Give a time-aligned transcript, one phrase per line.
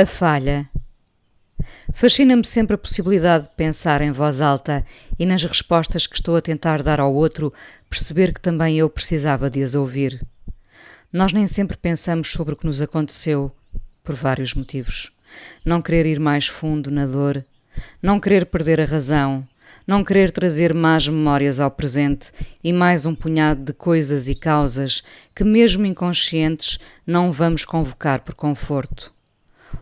[0.00, 0.66] A falha.
[1.92, 4.82] Fascina-me sempre a possibilidade de pensar em voz alta
[5.18, 7.52] e nas respostas que estou a tentar dar ao outro,
[7.90, 10.26] perceber que também eu precisava de as ouvir.
[11.12, 13.52] Nós nem sempre pensamos sobre o que nos aconteceu,
[14.02, 15.12] por vários motivos.
[15.66, 17.44] Não querer ir mais fundo na dor,
[18.02, 19.46] não querer perder a razão,
[19.86, 22.32] não querer trazer más memórias ao presente
[22.64, 25.02] e mais um punhado de coisas e causas
[25.36, 29.12] que, mesmo inconscientes, não vamos convocar por conforto.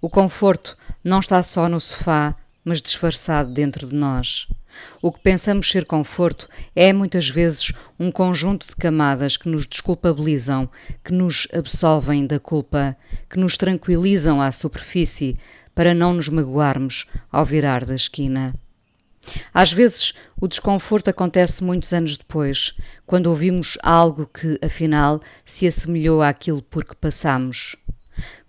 [0.00, 2.34] O conforto não está só no sofá,
[2.64, 4.46] mas disfarçado dentro de nós.
[5.00, 10.68] O que pensamos ser conforto é muitas vezes um conjunto de camadas que nos desculpabilizam,
[11.04, 12.96] que nos absolvem da culpa,
[13.30, 15.36] que nos tranquilizam à superfície
[15.74, 18.54] para não nos magoarmos ao virar da esquina.
[19.52, 22.74] Às vezes, o desconforto acontece muitos anos depois,
[23.06, 27.76] quando ouvimos algo que, afinal, se assemelhou àquilo por que passamos.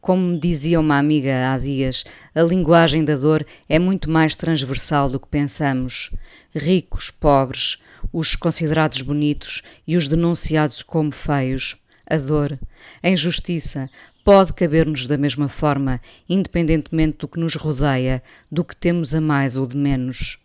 [0.06, 2.04] Como me dizia uma amiga há dias,
[2.36, 6.12] a linguagem da dor é muito mais transversal do que pensamos.
[6.54, 7.80] Ricos, pobres,
[8.14, 11.78] os considerados bonitos e os denunciados como feios.
[12.06, 12.60] A dor,
[13.02, 13.90] a injustiça,
[14.24, 19.58] pode caber-nos da mesma forma, independentemente do que nos rodeia, do que temos a mais
[19.58, 20.38] ou de menos.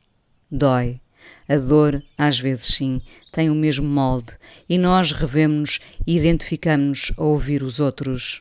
[0.50, 1.02] Dói.
[1.46, 4.32] A dor, às vezes sim, tem o mesmo molde
[4.66, 8.40] e nós revemos-nos e identificamos-nos a ouvir os outros.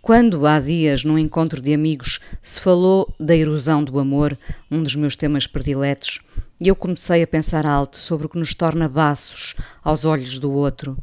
[0.00, 4.38] Quando, há dias, num encontro de amigos, se falou da erosão do amor,
[4.70, 6.20] um dos meus temas prediletos,
[6.60, 10.52] e eu comecei a pensar alto sobre o que nos torna baços aos olhos do
[10.52, 10.96] outro.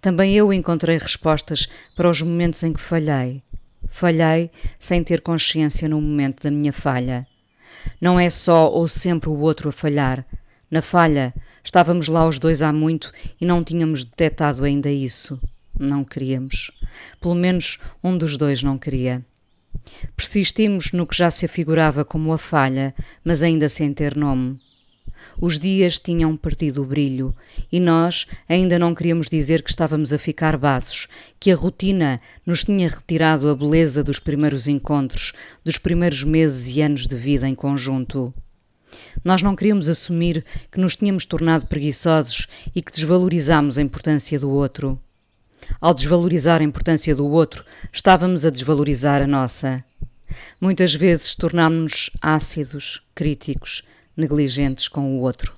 [0.00, 3.42] Também eu encontrei respostas para os momentos em que falhei.
[3.88, 7.26] Falhei sem ter consciência no momento da minha falha.
[8.00, 10.26] Não é só ou sempre o outro a falhar.
[10.70, 11.32] Na falha,
[11.62, 15.40] estávamos lá os dois há muito e não tínhamos detectado ainda isso.
[15.78, 16.70] Não queríamos.
[17.20, 19.24] Pelo menos um dos dois não queria.
[20.16, 22.94] Persistimos no que já se afigurava como a falha,
[23.24, 24.58] mas ainda sem ter nome.
[25.40, 27.34] Os dias tinham perdido o brilho
[27.70, 32.64] e nós ainda não queríamos dizer que estávamos a ficar baços, que a rotina nos
[32.64, 35.32] tinha retirado a beleza dos primeiros encontros,
[35.64, 38.32] dos primeiros meses e anos de vida em conjunto.
[39.24, 44.50] Nós não queríamos assumir que nos tínhamos tornado preguiçosos e que desvalorizámos a importância do
[44.50, 44.98] outro.
[45.80, 49.84] Ao desvalorizar a importância do outro, estávamos a desvalorizar a nossa.
[50.60, 53.82] Muitas vezes tornámos-nos ácidos, críticos,
[54.16, 55.54] negligentes com o outro.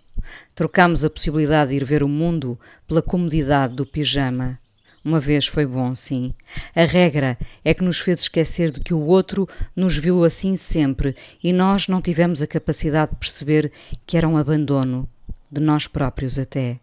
[0.54, 4.58] Trocámos a possibilidade de ir ver o mundo pela comodidade do pijama.
[5.04, 6.34] Uma vez foi bom, sim.
[6.74, 11.14] A regra é que nos fez esquecer de que o outro nos viu assim sempre
[11.42, 13.72] e nós não tivemos a capacidade de perceber
[14.06, 15.08] que era um abandono,
[15.50, 16.80] de nós próprios até.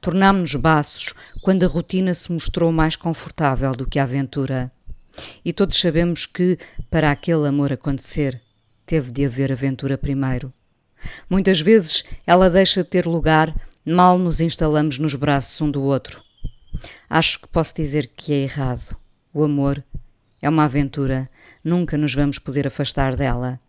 [0.00, 4.70] Tornámos-nos baços quando a rotina se mostrou mais confortável do que a aventura.
[5.44, 6.58] E todos sabemos que,
[6.90, 8.40] para aquele amor acontecer,
[8.86, 10.52] teve de haver aventura primeiro.
[11.28, 13.54] Muitas vezes ela deixa de ter lugar
[13.84, 16.22] mal nos instalamos nos braços um do outro.
[17.08, 18.96] Acho que posso dizer que é errado.
[19.32, 19.82] O amor
[20.42, 21.28] é uma aventura,
[21.62, 23.60] nunca nos vamos poder afastar dela.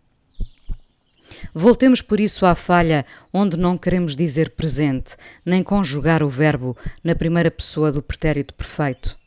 [1.53, 5.15] Voltemos por isso à falha onde não queremos dizer presente,
[5.45, 9.17] nem conjugar o verbo na primeira pessoa do pretérito perfeito.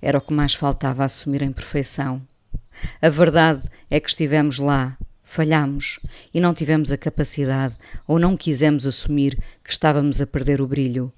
[0.00, 2.22] Era o que mais faltava assumir em perfeição.
[3.02, 6.00] A verdade é que estivemos lá, falhamos
[6.32, 11.12] e não tivemos a capacidade ou não quisemos assumir que estávamos a perder o brilho.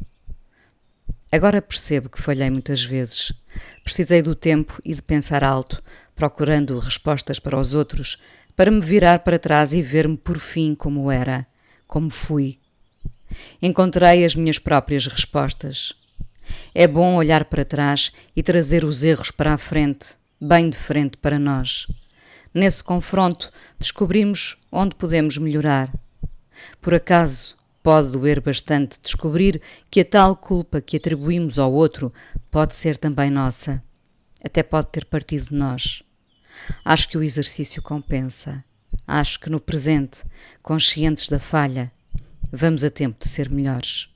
[1.32, 3.32] Agora percebo que falhei muitas vezes.
[3.84, 5.80] Precisei do tempo e de pensar alto,
[6.16, 8.18] procurando respostas para os outros,
[8.56, 11.46] para me virar para trás e ver-me por fim como era,
[11.86, 12.58] como fui.
[13.62, 15.94] Encontrei as minhas próprias respostas.
[16.74, 21.16] É bom olhar para trás e trazer os erros para a frente, bem de frente
[21.16, 21.86] para nós.
[22.52, 25.92] Nesse confronto, descobrimos onde podemos melhorar.
[26.80, 27.56] Por acaso,
[27.90, 29.60] pode doer bastante descobrir
[29.90, 32.12] que a tal culpa que atribuímos ao outro
[32.48, 33.82] pode ser também nossa.
[34.44, 36.04] Até pode ter partido de nós.
[36.84, 38.64] Acho que o exercício compensa.
[39.04, 40.22] Acho que no presente,
[40.62, 41.90] conscientes da falha,
[42.52, 44.08] vamos a tempo de ser melhores.